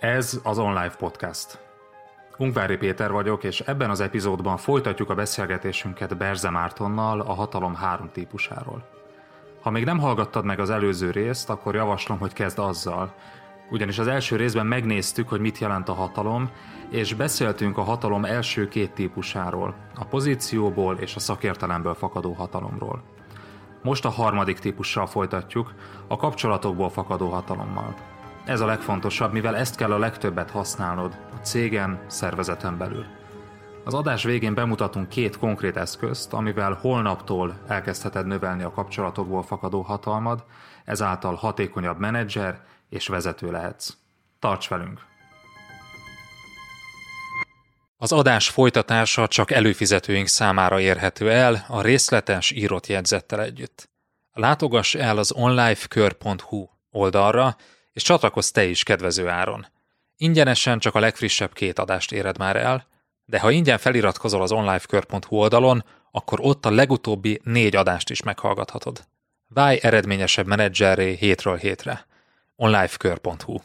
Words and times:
Ez 0.00 0.40
az 0.42 0.58
Online 0.58 0.94
Podcast. 0.98 1.58
Ungvári 2.36 2.76
Péter 2.76 3.10
vagyok, 3.10 3.44
és 3.44 3.60
ebben 3.60 3.90
az 3.90 4.00
epizódban 4.00 4.56
folytatjuk 4.56 5.10
a 5.10 5.14
beszélgetésünket 5.14 6.16
Berze 6.16 6.50
Mártonnal 6.50 7.20
a 7.20 7.32
hatalom 7.32 7.74
három 7.74 8.10
típusáról. 8.12 8.88
Ha 9.62 9.70
még 9.70 9.84
nem 9.84 9.98
hallgattad 9.98 10.44
meg 10.44 10.60
az 10.60 10.70
előző 10.70 11.10
részt, 11.10 11.50
akkor 11.50 11.74
javaslom, 11.74 12.18
hogy 12.18 12.32
kezd 12.32 12.58
azzal, 12.58 13.14
ugyanis 13.70 13.98
az 13.98 14.06
első 14.06 14.36
részben 14.36 14.66
megnéztük, 14.66 15.28
hogy 15.28 15.40
mit 15.40 15.58
jelent 15.58 15.88
a 15.88 15.94
hatalom, 15.94 16.50
és 16.90 17.14
beszéltünk 17.14 17.78
a 17.78 17.82
hatalom 17.82 18.24
első 18.24 18.68
két 18.68 18.90
típusáról, 18.90 19.74
a 19.94 20.04
pozícióból 20.04 20.96
és 20.96 21.16
a 21.16 21.20
szakértelemből 21.20 21.94
fakadó 21.94 22.32
hatalomról. 22.32 23.02
Most 23.82 24.04
a 24.04 24.10
harmadik 24.10 24.58
típussal 24.58 25.06
folytatjuk, 25.06 25.74
a 26.06 26.16
kapcsolatokból 26.16 26.90
fakadó 26.90 27.28
hatalommal. 27.28 27.94
Ez 28.48 28.60
a 28.60 28.66
legfontosabb, 28.66 29.32
mivel 29.32 29.56
ezt 29.56 29.76
kell 29.76 29.92
a 29.92 29.98
legtöbbet 29.98 30.50
használnod 30.50 31.18
a 31.32 31.36
cégen, 31.36 32.00
szervezeten 32.06 32.78
belül. 32.78 33.06
Az 33.84 33.94
adás 33.94 34.24
végén 34.24 34.54
bemutatunk 34.54 35.08
két 35.08 35.38
konkrét 35.38 35.76
eszközt, 35.76 36.32
amivel 36.32 36.78
holnaptól 36.80 37.60
elkezdheted 37.66 38.26
növelni 38.26 38.62
a 38.62 38.70
kapcsolatokból 38.70 39.42
fakadó 39.42 39.80
hatalmad, 39.80 40.44
ezáltal 40.84 41.34
hatékonyabb 41.34 41.98
menedzser 41.98 42.60
és 42.88 43.06
vezető 43.06 43.50
lehetsz. 43.50 43.96
Tarts 44.38 44.68
velünk! 44.68 45.00
Az 47.96 48.12
adás 48.12 48.48
folytatása 48.48 49.26
csak 49.26 49.50
előfizetőink 49.50 50.26
számára 50.26 50.80
érhető 50.80 51.30
el 51.30 51.64
a 51.68 51.82
részletes 51.82 52.50
írott 52.50 52.86
jegyzettel 52.86 53.40
együtt. 53.40 53.90
Látogass 54.32 54.94
el 54.94 55.18
az 55.18 55.32
onlifekör.hu 55.32 56.66
oldalra, 56.90 57.56
és 57.92 58.02
csatlakozz 58.02 58.50
te 58.50 58.64
is 58.64 58.82
kedvező 58.82 59.28
áron. 59.28 59.66
Ingyenesen 60.16 60.78
csak 60.78 60.94
a 60.94 61.00
legfrissebb 61.00 61.52
két 61.52 61.78
adást 61.78 62.12
éred 62.12 62.38
már 62.38 62.56
el, 62.56 62.86
de 63.24 63.40
ha 63.40 63.50
ingyen 63.50 63.78
feliratkozol 63.78 64.42
az 64.42 64.52
onlifekör.hu 64.52 65.36
oldalon, 65.36 65.84
akkor 66.10 66.38
ott 66.42 66.66
a 66.66 66.70
legutóbbi 66.70 67.40
négy 67.44 67.76
adást 67.76 68.10
is 68.10 68.22
meghallgathatod. 68.22 69.04
Válj 69.48 69.78
eredményesebb 69.82 70.46
menedzserré 70.46 71.14
hétről 71.14 71.56
hétre. 71.56 72.06
onlifekör.hu 72.56 73.58